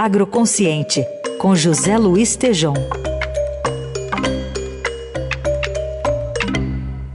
Agroconsciente, 0.00 1.04
com 1.40 1.56
José 1.56 1.98
Luiz 1.98 2.36
Tejom. 2.36 2.72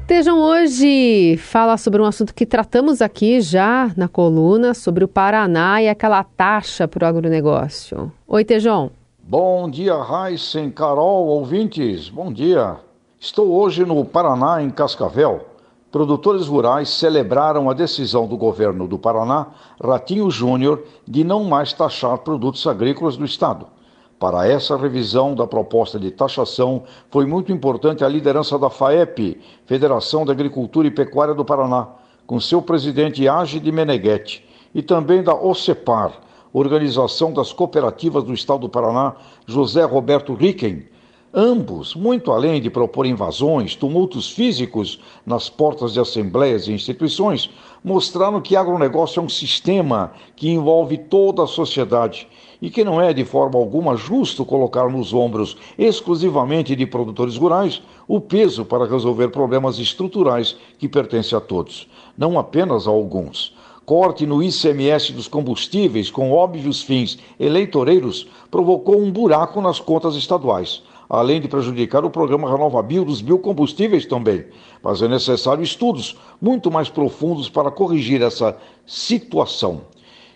Tejam 0.06 0.38
hoje 0.38 1.38
fala 1.38 1.78
sobre 1.78 2.02
um 2.02 2.06
assunto 2.06 2.36
que 2.36 2.46
tratamos 2.46 3.02
aqui 3.02 3.40
já 3.40 3.90
na 3.96 4.10
coluna, 4.10 4.74
sobre 4.74 5.06
o 5.06 5.08
Paraná 5.08 5.82
e 5.82 5.88
aquela 5.88 6.26
taxa 6.26 6.86
para 6.86 7.06
o 7.06 7.08
agronegócio. 7.08 8.12
Oi, 8.28 8.44
Tejão. 8.44 8.92
Bom 9.18 9.70
dia, 9.70 9.96
Raíssen, 9.96 10.70
Carol, 10.70 11.28
ouvintes. 11.28 12.10
Bom 12.10 12.34
dia. 12.34 12.76
Estou 13.18 13.50
hoje 13.50 13.86
no 13.86 14.04
Paraná, 14.04 14.62
em 14.62 14.70
Cascavel. 14.70 15.53
Produtores 15.94 16.48
rurais 16.48 16.90
celebraram 16.90 17.70
a 17.70 17.74
decisão 17.76 18.26
do 18.26 18.36
governo 18.36 18.88
do 18.88 18.98
Paraná, 18.98 19.50
Ratinho 19.80 20.28
Júnior, 20.32 20.82
de 21.08 21.24
não 21.24 21.44
mais 21.44 21.72
taxar 21.72 22.18
produtos 22.18 22.66
agrícolas 22.66 23.16
do 23.16 23.24
Estado. 23.24 23.68
Para 24.18 24.48
essa 24.48 24.76
revisão 24.76 25.36
da 25.36 25.46
proposta 25.46 26.00
de 26.00 26.10
taxação, 26.10 26.82
foi 27.12 27.28
muito 27.28 27.52
importante 27.52 28.04
a 28.04 28.10
liderança 28.10 28.58
da 28.58 28.72
FAEP, 28.72 29.40
Federação 29.68 30.26
da 30.26 30.32
Agricultura 30.32 30.88
e 30.88 30.92
Pecuária 30.92 31.36
do 31.36 31.46
Paraná, 31.46 31.90
com 32.26 32.40
seu 32.40 32.60
presidente 32.60 33.28
Age 33.28 33.60
Meneghetti, 33.72 34.44
e 34.74 34.82
também 34.82 35.22
da 35.22 35.36
OCEPAR, 35.36 36.14
Organização 36.52 37.32
das 37.32 37.54
Cooperativas 37.54 38.24
do 38.24 38.34
Estado 38.34 38.62
do 38.62 38.70
Paraná, 38.70 39.14
José 39.46 39.84
Roberto 39.84 40.34
Ricken, 40.34 40.88
Ambos, 41.36 41.96
muito 41.96 42.32
além 42.32 42.62
de 42.62 42.70
propor 42.70 43.08
invasões, 43.08 43.76
tumultos 43.76 44.30
físicos 44.30 45.00
nas 45.26 45.50
portas 45.50 45.94
de 45.94 46.00
assembleias 46.00 46.68
e 46.68 46.74
instituições, 46.74 47.50
mostraram 47.84 48.40
que 48.40 48.56
agronegócio 48.56 49.20
é 49.20 49.24
um 49.24 49.28
sistema 49.28 50.14
que 50.36 50.52
envolve 50.52 50.96
toda 50.96 51.42
a 51.42 51.48
sociedade 51.48 52.28
e 52.62 52.70
que 52.70 52.84
não 52.84 53.02
é 53.02 53.12
de 53.12 53.26
forma 53.26 53.58
alguma 53.58 53.96
justo 53.96 54.46
colocar 54.46 54.88
nos 54.90 55.12
ombros 55.12 55.58
exclusivamente 55.76 56.76
de 56.76 56.86
produtores 56.86 57.36
rurais 57.36 57.82
o 58.08 58.22
peso 58.22 58.64
para 58.64 58.86
resolver 58.86 59.30
problemas 59.30 59.80
estruturais 59.80 60.56
que 60.78 60.88
pertencem 60.88 61.36
a 61.36 61.42
todos, 61.42 61.90
não 62.16 62.38
apenas 62.38 62.86
a 62.88 62.92
alguns. 62.92 63.56
Corte 63.88 64.28
no 64.28 64.44
ICMS 64.44 65.12
dos 65.12 65.28
combustíveis 65.28 66.12
com 66.12 66.32
óbvios 66.32 66.84
fins 66.84 67.18
eleitoreiros 67.40 68.28
provocou 68.52 69.02
um 69.02 69.12
buraco 69.12 69.60
nas 69.62 69.80
contas 69.80 70.16
estaduais 70.16 70.84
além 71.10 71.42
de 71.42 71.48
prejudicar 71.48 72.06
o 72.06 72.10
programa 72.10 72.50
RenovaBio 72.50 73.06
dos 73.06 73.22
biocombustíveis 73.22 74.06
também. 74.06 74.46
Mas 74.82 75.02
é 75.02 75.08
necessário 75.08 75.64
estudos 75.64 76.18
muito 76.42 76.72
mais 76.72 76.90
profundos 76.90 77.50
para 77.50 77.72
corrigir 77.72 78.22
essa 78.22 78.58
situação. 78.86 79.82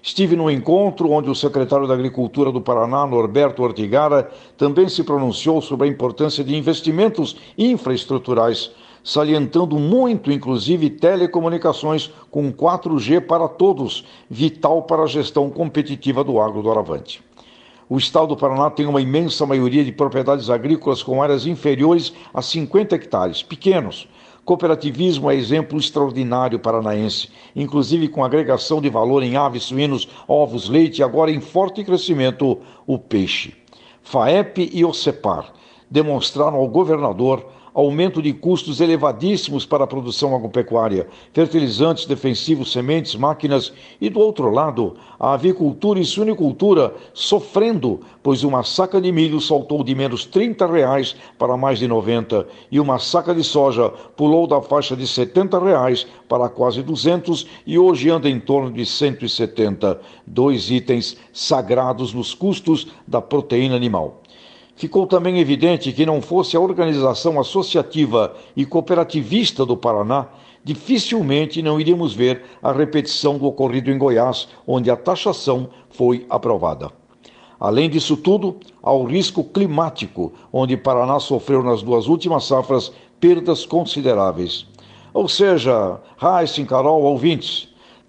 Estive 0.02 0.36
no 0.36 0.50
encontro 0.50 1.12
onde 1.12 1.30
o 1.30 1.36
secretário 1.36 1.88
da 1.88 1.94
Agricultura 1.94 2.52
do 2.52 2.62
Paraná, 2.62 3.06
Norberto 3.06 3.62
Ortigara, 3.62 4.32
também 4.58 4.88
se 4.88 5.04
pronunciou 5.04 5.62
sobre 5.62 5.88
a 5.88 5.90
importância 5.90 6.44
de 6.44 6.56
investimentos 6.56 7.36
infraestruturais, 7.58 8.72
salientando 9.04 9.78
muito, 9.78 10.32
inclusive, 10.32 10.90
telecomunicações 10.92 12.12
com 12.32 12.52
4G 12.54 13.22
para 13.22 13.48
todos, 13.48 14.06
vital 14.30 14.84
para 14.84 15.04
a 15.04 15.08
gestão 15.08 15.50
competitiva 15.50 16.24
do 16.24 16.40
agro 16.40 16.62
do 16.62 16.72
Aravante. 16.72 17.22
O 17.90 17.98
estado 17.98 18.28
do 18.28 18.36
Paraná 18.36 18.70
tem 18.70 18.86
uma 18.86 19.02
imensa 19.02 19.46
maioria 19.46 19.82
de 19.82 19.94
propriedades 19.94 20.50
agrícolas 20.50 21.02
com 21.02 21.24
áreas 21.24 21.46
inferiores 21.46 22.12
a 22.34 22.42
50 22.42 22.94
hectares, 22.94 23.42
pequenos. 23.42 24.10
Cooperativismo 24.44 25.32
é 25.32 25.36
exemplo 25.36 25.80
extraordinário 25.80 26.60
paranaense, 26.60 27.30
inclusive 27.56 28.10
com 28.10 28.26
agregação 28.26 28.82
de 28.82 28.90
valor 28.90 29.24
em 29.24 29.38
aves, 29.38 29.64
suínos, 29.64 30.06
ovos, 30.28 30.68
leite 30.68 31.00
e 31.00 31.04
agora 31.04 31.32
em 31.32 31.40
forte 31.40 31.82
crescimento 31.82 32.60
o 32.86 33.00
peixe. 33.00 33.54
FAEP 34.04 34.70
e 34.74 34.84
OCEPAR 34.84 35.54
demonstraram 35.90 36.58
ao 36.58 36.68
governador 36.68 37.46
aumento 37.78 38.24
de 38.24 38.34
custos 38.34 38.82
elevadíssimos 38.82 39.64
para 39.64 39.84
a 39.84 39.88
produção 39.88 40.36
agropecuária, 40.36 41.08
fertilizantes, 41.32 42.08
defensivos, 42.08 42.72
sementes, 42.72 43.14
máquinas 43.16 43.72
e, 44.02 44.10
do 44.10 44.20
outro 44.20 44.50
lado, 44.50 44.96
a 45.20 45.34
avicultura 45.34 46.00
e 46.00 46.04
suinicultura 46.04 46.96
sofrendo, 47.14 48.00
pois 48.24 48.44
uma 48.44 48.64
saca 48.64 49.00
de 49.00 49.12
milho 49.12 49.40
saltou 49.40 49.84
de 49.84 49.94
menos 49.94 50.26
30 50.26 50.66
reais 50.66 51.16
para 51.38 51.56
mais 51.56 51.78
de 51.78 51.88
90 51.88 52.48
e 52.72 52.80
uma 52.80 52.98
saca 52.98 53.36
de 53.36 53.44
soja 53.44 53.90
pulou 53.90 54.48
da 54.48 54.60
faixa 54.60 54.96
de 54.96 55.06
70 55.06 55.60
reais 55.60 56.08
para 56.28 56.50
quase 56.50 56.82
200 56.82 57.46
e 57.64 57.78
hoje 57.78 58.10
anda 58.10 58.28
em 58.28 58.40
torno 58.40 58.72
de 58.72 58.88
170, 58.88 60.02
dois 60.26 60.72
itens 60.72 61.16
sagrados 61.32 62.12
nos 62.12 62.34
custos 62.34 62.88
da 63.08 63.22
proteína 63.22 63.76
animal. 63.76 64.24
Ficou 64.78 65.08
também 65.08 65.40
evidente 65.40 65.92
que 65.92 66.06
não 66.06 66.22
fosse 66.22 66.56
a 66.56 66.60
organização 66.60 67.40
associativa 67.40 68.36
e 68.56 68.64
cooperativista 68.64 69.66
do 69.66 69.76
Paraná, 69.76 70.28
dificilmente 70.64 71.64
não 71.64 71.82
iríamos 71.82 72.14
ver 72.14 72.44
a 72.62 72.72
repetição 72.72 73.40
do 73.40 73.48
ocorrido 73.48 73.90
em 73.90 73.98
Goiás, 73.98 74.48
onde 74.68 74.92
a 74.92 74.96
taxação 74.96 75.68
foi 75.90 76.28
aprovada. 76.30 76.92
Além 77.60 77.90
disso 77.90 78.16
tudo, 78.16 78.58
há 78.84 78.94
o 78.94 79.04
risco 79.04 79.44
climático, 79.44 80.32
onde 80.54 80.78
Paraná 80.78 81.20
sofreu 81.20 81.64
nas 81.64 81.82
duas 81.82 82.08
últimas 82.08 82.44
safras 82.44 82.92
perdas 83.20 83.66
consideráveis. 83.66 84.68
Ou 85.12 85.28
seja, 85.28 86.00
Raíssa, 86.18 86.64
Carol, 86.66 87.02
ouvintes, 87.02 87.68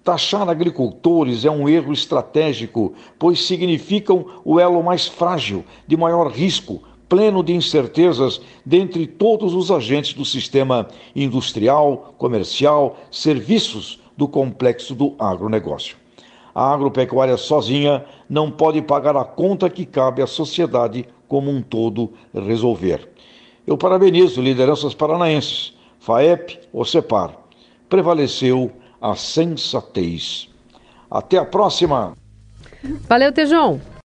Taxar 0.09 0.49
agricultores 0.49 1.45
é 1.45 1.51
um 1.51 1.69
erro 1.69 1.93
estratégico, 1.93 2.95
pois 3.19 3.45
significam 3.45 4.25
o 4.43 4.59
elo 4.59 4.81
mais 4.81 5.07
frágil, 5.07 5.63
de 5.85 5.95
maior 5.95 6.31
risco, 6.31 6.81
pleno 7.07 7.43
de 7.43 7.53
incertezas 7.53 8.41
dentre 8.65 9.05
todos 9.05 9.53
os 9.53 9.69
agentes 9.69 10.15
do 10.15 10.25
sistema 10.25 10.87
industrial, 11.15 12.15
comercial, 12.17 12.97
serviços 13.11 14.01
do 14.17 14.27
complexo 14.27 14.95
do 14.95 15.13
agronegócio. 15.19 15.95
A 16.55 16.73
agropecuária 16.73 17.37
sozinha 17.37 18.03
não 18.27 18.49
pode 18.49 18.81
pagar 18.81 19.15
a 19.15 19.23
conta 19.23 19.69
que 19.69 19.85
cabe 19.85 20.23
à 20.23 20.25
sociedade 20.25 21.05
como 21.27 21.51
um 21.51 21.61
todo 21.61 22.13
resolver. 22.33 23.07
Eu 23.67 23.77
parabenizo 23.77 24.41
lideranças 24.41 24.95
paranaenses, 24.95 25.77
FAEP 25.99 26.61
ou 26.73 26.83
CEPAR. 26.83 27.37
Prevaleceu 27.87 28.71
a 29.01 29.15
sensatez. 29.15 30.49
Até 31.09 31.37
a 31.37 31.45
próxima! 31.45 32.13
Valeu, 33.07 33.31
Tejão! 33.31 33.81